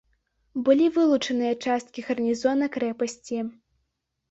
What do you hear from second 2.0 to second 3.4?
гарнізона крэпасці.